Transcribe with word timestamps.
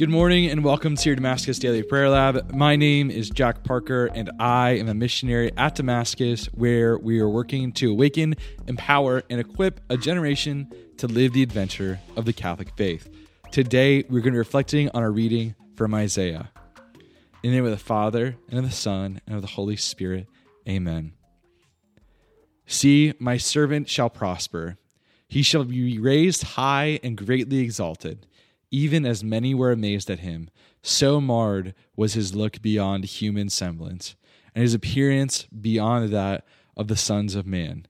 Good 0.00 0.08
morning 0.08 0.48
and 0.48 0.64
welcome 0.64 0.96
to 0.96 1.08
your 1.10 1.14
Damascus 1.14 1.58
Daily 1.58 1.82
Prayer 1.82 2.08
Lab. 2.08 2.54
My 2.54 2.74
name 2.74 3.10
is 3.10 3.28
Jack 3.28 3.64
Parker 3.64 4.06
and 4.06 4.30
I 4.40 4.70
am 4.78 4.88
a 4.88 4.94
missionary 4.94 5.52
at 5.58 5.74
Damascus 5.74 6.46
where 6.54 6.96
we 6.96 7.20
are 7.20 7.28
working 7.28 7.70
to 7.72 7.90
awaken, 7.90 8.34
empower, 8.66 9.22
and 9.28 9.38
equip 9.38 9.78
a 9.90 9.98
generation 9.98 10.72
to 10.96 11.06
live 11.06 11.34
the 11.34 11.42
adventure 11.42 12.00
of 12.16 12.24
the 12.24 12.32
Catholic 12.32 12.74
faith. 12.78 13.10
Today 13.50 14.04
we're 14.08 14.20
going 14.20 14.32
to 14.32 14.36
be 14.36 14.38
reflecting 14.38 14.88
on 14.94 15.02
our 15.02 15.12
reading 15.12 15.54
from 15.76 15.92
Isaiah. 15.92 16.50
In 17.42 17.50
the 17.50 17.56
name 17.56 17.66
of 17.66 17.70
the 17.70 17.76
Father, 17.76 18.36
and 18.48 18.58
of 18.58 18.64
the 18.64 18.74
Son, 18.74 19.20
and 19.26 19.36
of 19.36 19.42
the 19.42 19.48
Holy 19.48 19.76
Spirit. 19.76 20.28
Amen. 20.66 21.12
See, 22.64 23.12
my 23.18 23.36
servant 23.36 23.90
shall 23.90 24.08
prosper. 24.08 24.78
He 25.28 25.42
shall 25.42 25.64
be 25.64 25.98
raised 25.98 26.42
high 26.42 27.00
and 27.02 27.18
greatly 27.18 27.58
exalted 27.58 28.24
even 28.70 29.04
as 29.04 29.24
many 29.24 29.54
were 29.54 29.72
amazed 29.72 30.10
at 30.10 30.20
him, 30.20 30.48
so 30.82 31.20
marred 31.20 31.74
was 31.96 32.14
his 32.14 32.34
look 32.34 32.62
beyond 32.62 33.04
human 33.04 33.48
semblance, 33.48 34.16
and 34.54 34.62
his 34.62 34.74
appearance 34.74 35.44
beyond 35.44 36.10
that 36.10 36.44
of 36.76 36.88
the 36.88 36.96
sons 36.96 37.34
of 37.34 37.46
man. 37.46 37.86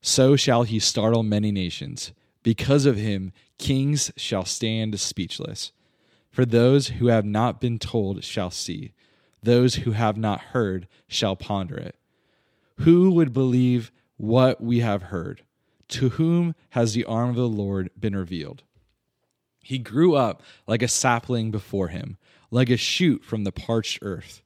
So 0.00 0.36
shall 0.36 0.62
he 0.62 0.78
startle 0.78 1.22
many 1.22 1.52
nations. 1.52 2.12
Because 2.42 2.86
of 2.86 2.96
him, 2.96 3.32
kings 3.58 4.10
shall 4.16 4.44
stand 4.44 4.98
speechless. 4.98 5.72
For 6.30 6.46
those 6.46 6.88
who 6.88 7.08
have 7.08 7.24
not 7.24 7.60
been 7.60 7.78
told 7.78 8.24
shall 8.24 8.50
see, 8.50 8.92
those 9.42 9.76
who 9.76 9.92
have 9.92 10.16
not 10.16 10.40
heard 10.40 10.86
shall 11.08 11.36
ponder 11.36 11.76
it. 11.76 11.96
Who 12.78 13.10
would 13.10 13.32
believe 13.32 13.92
what 14.16 14.60
we 14.60 14.80
have 14.80 15.04
heard? 15.04 15.42
To 15.88 16.10
whom 16.10 16.54
has 16.70 16.94
the 16.94 17.04
arm 17.04 17.30
of 17.30 17.36
the 17.36 17.48
Lord 17.48 17.90
been 17.98 18.16
revealed? 18.16 18.62
He 19.62 19.78
grew 19.78 20.14
up 20.14 20.42
like 20.66 20.82
a 20.82 20.88
sapling 20.88 21.50
before 21.50 21.88
him, 21.88 22.16
like 22.50 22.70
a 22.70 22.76
shoot 22.76 23.24
from 23.24 23.44
the 23.44 23.52
parched 23.52 23.98
earth. 24.02 24.42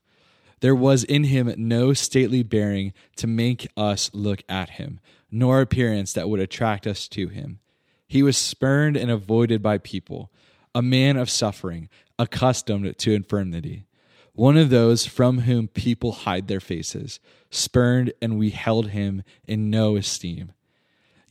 There 0.59 0.75
was 0.75 1.03
in 1.03 1.25
him 1.25 1.53
no 1.57 1.93
stately 1.93 2.43
bearing 2.43 2.93
to 3.17 3.27
make 3.27 3.67
us 3.75 4.09
look 4.13 4.43
at 4.47 4.71
him, 4.71 4.99
nor 5.31 5.61
appearance 5.61 6.13
that 6.13 6.29
would 6.29 6.39
attract 6.39 6.87
us 6.87 7.07
to 7.09 7.27
him. 7.27 7.59
He 8.07 8.23
was 8.23 8.37
spurned 8.37 8.95
and 8.97 9.11
avoided 9.11 9.61
by 9.61 9.77
people, 9.79 10.31
a 10.73 10.81
man 10.81 11.17
of 11.17 11.29
suffering, 11.29 11.89
accustomed 12.17 12.97
to 12.97 13.13
infirmity, 13.13 13.87
one 14.33 14.57
of 14.57 14.69
those 14.69 15.05
from 15.05 15.39
whom 15.39 15.67
people 15.67 16.11
hide 16.11 16.47
their 16.47 16.59
faces, 16.59 17.19
spurned, 17.49 18.13
and 18.21 18.37
we 18.37 18.49
held 18.49 18.89
him 18.89 19.23
in 19.47 19.69
no 19.69 19.95
esteem. 19.95 20.51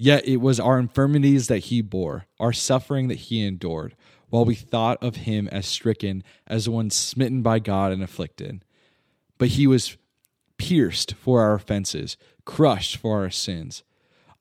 Yet 0.05 0.29
it 0.29 0.37
was 0.37 0.61
our 0.61 0.79
infirmities 0.79 1.47
that 1.47 1.61
he 1.61 1.81
bore, 1.81 2.27
our 2.39 2.53
suffering 2.53 3.09
that 3.09 3.15
he 3.15 3.43
endured, 3.43 3.97
while 4.29 4.45
we 4.45 4.55
thought 4.55 5.03
of 5.03 5.17
him 5.17 5.49
as 5.49 5.65
stricken, 5.65 6.23
as 6.47 6.69
one 6.69 6.91
smitten 6.91 7.41
by 7.41 7.59
God 7.59 7.91
and 7.91 8.03
afflicted. 8.03 8.67
But 9.39 9.49
he 9.49 9.67
was 9.67 9.97
pierced 10.59 11.15
for 11.15 11.41
our 11.41 11.55
offenses, 11.55 12.19
crushed 12.45 12.99
for 12.99 13.23
our 13.23 13.31
sins. 13.31 13.83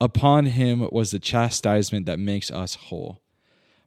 Upon 0.01 0.47
him 0.47 0.85
was 0.91 1.11
the 1.11 1.19
chastisement 1.19 2.07
that 2.07 2.19
makes 2.19 2.51
us 2.51 2.75
whole. 2.75 3.21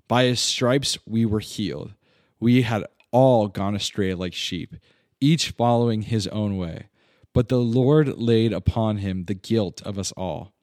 By 0.09 0.25
his 0.25 0.41
stripes 0.41 0.97
we 1.07 1.27
were 1.27 1.41
healed. 1.41 1.93
We 2.41 2.63
had 2.63 2.87
all 3.13 3.49
gone 3.49 3.75
astray 3.75 4.15
like 4.15 4.33
sheep, 4.33 4.77
each 5.21 5.51
following 5.51 6.01
his 6.01 6.27
own 6.29 6.57
way. 6.57 6.87
But 7.35 7.51
the 7.51 7.61
Lord 7.61 8.17
laid 8.17 8.55
upon 8.55 8.97
him 8.97 9.27
the 9.27 9.35
guilt 9.35 9.83
of 9.83 9.99
us 9.99 10.11
all. 10.13 10.55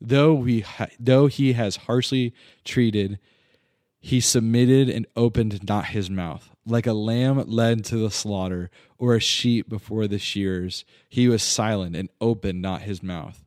Though 0.00 0.34
we 0.34 0.60
ha- 0.60 0.88
though 1.00 1.26
he 1.26 1.54
has 1.54 1.76
harshly 1.76 2.32
treated, 2.64 3.18
he 4.00 4.20
submitted 4.20 4.88
and 4.88 5.06
opened 5.16 5.66
not 5.68 5.86
his 5.86 6.08
mouth. 6.08 6.50
Like 6.64 6.86
a 6.86 6.92
lamb 6.92 7.42
led 7.48 7.84
to 7.86 7.96
the 7.96 8.10
slaughter, 8.10 8.70
or 8.96 9.14
a 9.14 9.20
sheep 9.20 9.68
before 9.68 10.06
the 10.06 10.18
shearers, 10.18 10.84
he 11.08 11.28
was 11.28 11.42
silent 11.42 11.96
and 11.96 12.08
opened 12.20 12.62
not 12.62 12.82
his 12.82 13.02
mouth. 13.02 13.44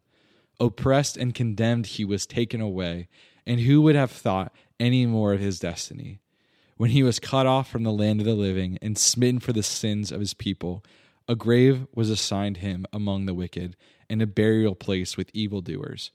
Oppressed 0.59 1.15
and 1.15 1.33
condemned, 1.33 1.87
he 1.87 2.03
was 2.03 2.25
taken 2.25 2.59
away. 2.59 3.07
And 3.45 3.61
who 3.61 3.81
would 3.81 3.95
have 3.95 4.11
thought 4.11 4.53
any 4.79 5.05
more 5.05 5.33
of 5.33 5.39
his 5.39 5.59
destiny? 5.59 6.19
When 6.75 6.89
he 6.89 7.03
was 7.03 7.19
cut 7.19 7.45
off 7.45 7.69
from 7.69 7.83
the 7.83 7.91
land 7.91 8.19
of 8.19 8.25
the 8.25 8.33
living 8.33 8.77
and 8.81 8.97
smitten 8.97 9.39
for 9.39 9.53
the 9.53 9.63
sins 9.63 10.11
of 10.11 10.19
his 10.19 10.33
people, 10.33 10.83
a 11.27 11.35
grave 11.35 11.87
was 11.95 12.09
assigned 12.09 12.57
him 12.57 12.85
among 12.91 13.25
the 13.25 13.33
wicked, 13.33 13.77
and 14.09 14.21
a 14.21 14.27
burial 14.27 14.75
place 14.75 15.15
with 15.15 15.29
evildoers 15.33 16.11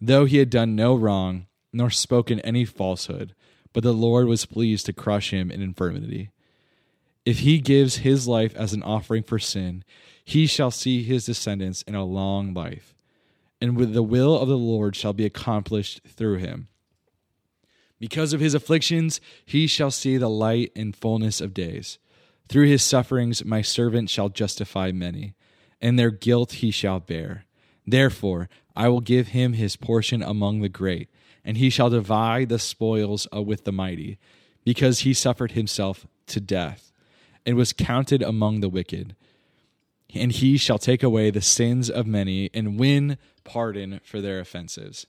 though 0.00 0.24
he 0.24 0.38
had 0.38 0.50
done 0.50 0.76
no 0.76 0.94
wrong, 0.94 1.46
nor 1.72 1.90
spoken 1.90 2.40
any 2.40 2.64
falsehood, 2.64 3.34
but 3.72 3.82
the 3.82 3.92
Lord 3.92 4.26
was 4.26 4.46
pleased 4.46 4.86
to 4.86 4.92
crush 4.92 5.30
him 5.30 5.50
in 5.50 5.62
infirmity. 5.62 6.30
If 7.24 7.40
he 7.40 7.58
gives 7.58 7.98
his 7.98 8.28
life 8.28 8.54
as 8.56 8.72
an 8.72 8.82
offering 8.82 9.22
for 9.22 9.38
sin, 9.38 9.84
he 10.24 10.46
shall 10.46 10.70
see 10.70 11.02
his 11.02 11.26
descendants 11.26 11.82
in 11.82 11.94
a 11.94 12.04
long 12.04 12.54
life, 12.54 12.94
and 13.60 13.76
with 13.76 13.92
the 13.92 14.02
will 14.02 14.38
of 14.38 14.48
the 14.48 14.56
Lord 14.56 14.96
shall 14.96 15.12
be 15.12 15.24
accomplished 15.24 16.00
through 16.06 16.38
him. 16.38 16.68
Because 17.98 18.32
of 18.32 18.40
his 18.40 18.54
afflictions, 18.54 19.20
he 19.44 19.66
shall 19.66 19.90
see 19.90 20.16
the 20.16 20.28
light 20.28 20.72
and 20.76 20.94
fullness 20.94 21.40
of 21.40 21.54
days. 21.54 21.98
Through 22.48 22.66
his 22.66 22.82
sufferings, 22.82 23.44
my 23.44 23.62
servant 23.62 24.10
shall 24.10 24.28
justify 24.28 24.92
many, 24.92 25.34
and 25.80 25.98
their 25.98 26.10
guilt 26.10 26.52
he 26.52 26.70
shall 26.70 27.00
bear. 27.00 27.44
Therefore, 27.86 28.48
I 28.74 28.88
will 28.88 29.00
give 29.00 29.28
him 29.28 29.52
his 29.52 29.76
portion 29.76 30.22
among 30.22 30.60
the 30.60 30.68
great, 30.68 31.08
and 31.44 31.56
he 31.56 31.70
shall 31.70 31.90
divide 31.90 32.48
the 32.48 32.58
spoils 32.58 33.28
uh, 33.34 33.42
with 33.42 33.64
the 33.64 33.72
mighty, 33.72 34.18
because 34.64 35.00
he 35.00 35.14
suffered 35.14 35.52
himself 35.52 36.06
to 36.26 36.40
death, 36.40 36.92
and 37.44 37.56
was 37.56 37.72
counted 37.72 38.22
among 38.22 38.60
the 38.60 38.68
wicked. 38.68 39.14
And 40.14 40.32
he 40.32 40.56
shall 40.56 40.78
take 40.78 41.02
away 41.02 41.30
the 41.30 41.40
sins 41.40 41.88
of 41.88 42.06
many, 42.06 42.50
and 42.52 42.78
win 42.78 43.18
pardon 43.44 44.00
for 44.04 44.20
their 44.20 44.40
offenses. 44.40 45.06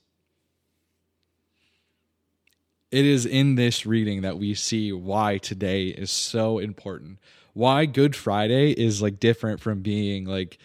It 2.90 3.04
is 3.04 3.26
in 3.26 3.56
this 3.56 3.84
reading 3.84 4.22
that 4.22 4.38
we 4.38 4.54
see 4.54 4.92
why 4.92 5.36
today 5.38 5.88
is 5.88 6.10
so 6.10 6.58
important. 6.58 7.18
Why 7.52 7.84
Good 7.84 8.16
Friday 8.16 8.70
is 8.70 9.02
like 9.02 9.20
different 9.20 9.60
from 9.60 9.80
being 9.80 10.24
like 10.24 10.58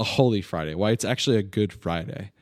a 0.00 0.04
Holy 0.04 0.40
Friday, 0.40 0.74
why 0.74 0.90
it's 0.90 1.04
actually 1.04 1.36
a 1.36 1.42
Good 1.42 1.72
Friday. 1.72 2.32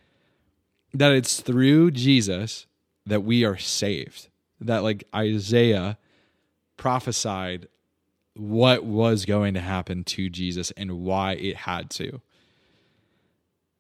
That 0.95 1.13
it's 1.13 1.41
through 1.41 1.91
Jesus 1.91 2.67
that 3.05 3.25
we 3.25 3.45
are 3.45 3.59
saved. 3.59 4.29
That, 4.61 4.83
like, 4.83 5.05
Isaiah 5.15 5.99
prophesied 6.77 7.69
what 8.35 8.85
was 8.85 9.25
going 9.25 9.55
to 9.55 9.61
happen 9.61 10.05
to 10.05 10.31
Jesus 10.31 10.71
and 10.77 11.01
why 11.01 11.33
it 11.33 11.57
had 11.57 11.91
to. 11.91 12.21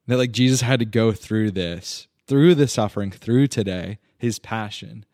That, 0.06 0.18
like, 0.18 0.32
Jesus 0.32 0.60
had 0.60 0.80
to 0.80 0.84
go 0.84 1.12
through 1.12 1.52
this, 1.52 2.08
through 2.26 2.56
the 2.56 2.68
suffering, 2.68 3.10
through 3.10 3.46
today, 3.46 3.98
his 4.18 4.38
passion, 4.38 5.04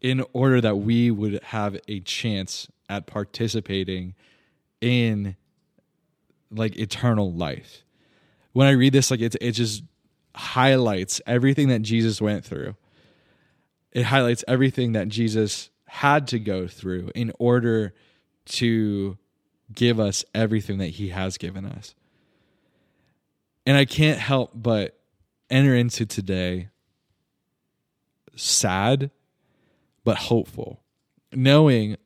in 0.00 0.24
order 0.32 0.60
that 0.60 0.78
we 0.78 1.10
would 1.10 1.42
have 1.44 1.78
a 1.86 2.00
chance 2.00 2.68
at 2.88 3.06
participating 3.06 4.14
in 4.80 5.36
like 6.50 6.76
eternal 6.76 7.32
life. 7.32 7.84
When 8.52 8.66
I 8.66 8.72
read 8.72 8.92
this, 8.92 9.10
like 9.10 9.20
it, 9.20 9.36
it 9.40 9.52
just 9.52 9.82
highlights 10.34 11.20
everything 11.26 11.68
that 11.68 11.82
Jesus 11.82 12.20
went 12.20 12.44
through. 12.44 12.76
It 13.92 14.04
highlights 14.04 14.44
everything 14.46 14.92
that 14.92 15.08
Jesus 15.08 15.70
had 15.86 16.26
to 16.28 16.38
go 16.38 16.66
through 16.66 17.10
in 17.14 17.32
order 17.38 17.94
to 18.46 19.18
give 19.74 19.98
us 20.00 20.24
everything 20.34 20.78
that 20.78 20.88
he 20.88 21.08
has 21.08 21.38
given 21.38 21.64
us. 21.64 21.94
And 23.66 23.76
I 23.76 23.84
can't 23.84 24.18
help 24.18 24.52
but 24.54 24.98
enter 25.50 25.74
into 25.74 26.06
today 26.06 26.68
sad 28.36 29.10
but 30.04 30.16
hopeful, 30.16 30.80
knowing 31.32 31.96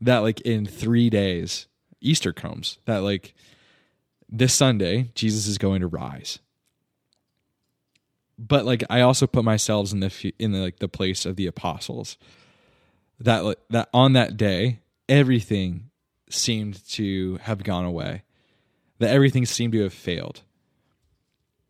that 0.00 0.18
like 0.18 0.40
in 0.42 0.64
3 0.64 1.10
days 1.10 1.66
Easter 2.00 2.32
comes, 2.32 2.78
that 2.86 2.98
like 2.98 3.34
this 4.32 4.54
Sunday, 4.54 5.10
Jesus 5.14 5.46
is 5.46 5.58
going 5.58 5.82
to 5.82 5.86
rise. 5.86 6.38
But 8.38 8.64
like 8.64 8.82
I 8.88 9.02
also 9.02 9.26
put 9.26 9.44
myself 9.44 9.92
in 9.92 10.00
the 10.00 10.32
in 10.38 10.52
the, 10.52 10.58
like 10.60 10.78
the 10.78 10.88
place 10.88 11.26
of 11.26 11.36
the 11.36 11.46
apostles. 11.46 12.16
That 13.20 13.58
that 13.70 13.88
on 13.92 14.14
that 14.14 14.36
day, 14.36 14.80
everything 15.08 15.90
seemed 16.30 16.84
to 16.92 17.36
have 17.42 17.62
gone 17.62 17.84
away. 17.84 18.22
That 18.98 19.10
everything 19.10 19.44
seemed 19.44 19.74
to 19.74 19.82
have 19.82 19.92
failed. 19.92 20.40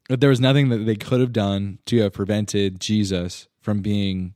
That 0.08 0.20
there 0.20 0.30
was 0.30 0.40
nothing 0.40 0.68
that 0.68 0.78
they 0.78 0.96
could 0.96 1.20
have 1.20 1.32
done 1.32 1.80
to 1.86 1.98
have 1.98 2.12
prevented 2.12 2.80
Jesus 2.80 3.48
from 3.60 3.80
being 3.80 4.34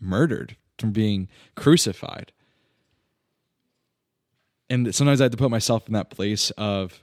murdered, 0.00 0.56
from 0.78 0.90
being 0.90 1.28
crucified. 1.54 2.32
And 4.68 4.94
sometimes 4.94 5.20
I 5.20 5.24
have 5.24 5.32
to 5.32 5.38
put 5.38 5.50
myself 5.50 5.86
in 5.86 5.92
that 5.94 6.10
place 6.10 6.50
of 6.52 7.02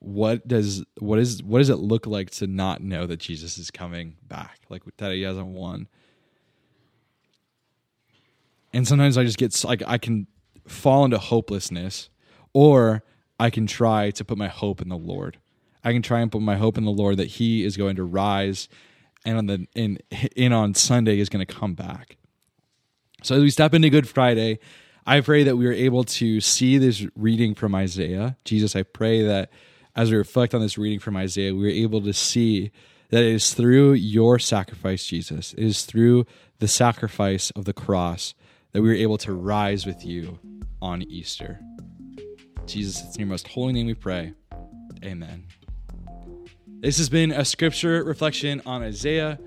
what 0.00 0.46
does 0.46 0.84
what 0.98 1.18
is 1.18 1.42
what 1.42 1.58
does 1.58 1.70
it 1.70 1.78
look 1.78 2.06
like 2.06 2.30
to 2.30 2.46
not 2.46 2.82
know 2.82 3.06
that 3.06 3.18
Jesus 3.18 3.58
is 3.58 3.70
coming 3.70 4.16
back? 4.22 4.60
Like 4.68 4.82
that 4.98 5.12
he 5.12 5.22
hasn't 5.22 5.46
won. 5.46 5.88
And 8.72 8.86
sometimes 8.86 9.18
I 9.18 9.24
just 9.24 9.38
get 9.38 9.64
like 9.64 9.82
I 9.86 9.98
can 9.98 10.26
fall 10.66 11.04
into 11.04 11.18
hopelessness 11.18 12.10
or 12.52 13.02
I 13.40 13.50
can 13.50 13.66
try 13.66 14.10
to 14.10 14.24
put 14.24 14.38
my 14.38 14.48
hope 14.48 14.80
in 14.80 14.88
the 14.88 14.96
Lord. 14.96 15.38
I 15.82 15.92
can 15.92 16.02
try 16.02 16.20
and 16.20 16.30
put 16.30 16.42
my 16.42 16.56
hope 16.56 16.76
in 16.76 16.84
the 16.84 16.90
Lord 16.90 17.16
that 17.16 17.28
he 17.28 17.64
is 17.64 17.76
going 17.76 17.96
to 17.96 18.04
rise 18.04 18.68
and 19.24 19.38
on 19.38 19.46
the 19.46 19.66
in 19.74 19.98
in 20.36 20.52
on 20.52 20.74
Sunday 20.74 21.18
is 21.18 21.28
going 21.28 21.44
to 21.44 21.52
come 21.52 21.74
back. 21.74 22.16
So 23.22 23.34
as 23.34 23.42
we 23.42 23.50
step 23.50 23.74
into 23.74 23.90
Good 23.90 24.08
Friday, 24.08 24.60
I 25.06 25.20
pray 25.22 25.42
that 25.42 25.56
we 25.56 25.66
are 25.66 25.72
able 25.72 26.04
to 26.04 26.40
see 26.40 26.78
this 26.78 27.04
reading 27.16 27.54
from 27.54 27.74
Isaiah. 27.74 28.36
Jesus, 28.44 28.76
I 28.76 28.84
pray 28.84 29.22
that 29.22 29.50
as 29.98 30.12
we 30.12 30.16
reflect 30.16 30.54
on 30.54 30.60
this 30.60 30.78
reading 30.78 31.00
from 31.00 31.16
Isaiah, 31.16 31.52
we 31.52 31.66
are 31.66 31.84
able 31.84 32.00
to 32.02 32.12
see 32.12 32.70
that 33.10 33.24
it 33.24 33.32
is 33.32 33.52
through 33.52 33.94
your 33.94 34.38
sacrifice, 34.38 35.04
Jesus. 35.04 35.52
It 35.54 35.64
is 35.64 35.84
through 35.84 36.24
the 36.60 36.68
sacrifice 36.68 37.50
of 37.50 37.64
the 37.64 37.72
cross 37.72 38.32
that 38.70 38.80
we 38.80 38.90
are 38.90 38.94
able 38.94 39.18
to 39.18 39.32
rise 39.32 39.86
with 39.86 40.06
you 40.06 40.38
on 40.80 41.02
Easter. 41.02 41.58
Jesus, 42.64 43.02
it's 43.02 43.16
in 43.16 43.22
your 43.22 43.28
most 43.28 43.48
holy 43.48 43.72
name 43.72 43.86
we 43.86 43.94
pray. 43.94 44.34
Amen. 45.04 45.46
This 46.78 46.98
has 46.98 47.08
been 47.08 47.32
a 47.32 47.44
scripture 47.44 48.04
reflection 48.04 48.62
on 48.64 48.84
Isaiah. 48.84 49.40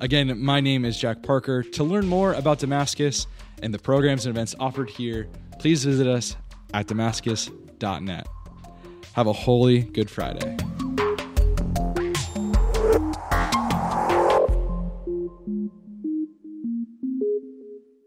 Again, 0.00 0.42
my 0.42 0.60
name 0.60 0.86
is 0.86 0.98
Jack 0.98 1.22
Parker. 1.22 1.62
To 1.62 1.84
learn 1.84 2.06
more 2.06 2.32
about 2.32 2.60
Damascus 2.60 3.26
and 3.62 3.74
the 3.74 3.78
programs 3.78 4.24
and 4.24 4.34
events 4.34 4.54
offered 4.58 4.88
here, 4.88 5.28
please 5.58 5.84
visit 5.84 6.06
us 6.06 6.34
at 6.72 6.86
damascus.net. 6.86 8.26
Have 9.14 9.26
a 9.26 9.32
holy 9.32 9.80
Good 9.80 10.10
Friday. 10.10 10.56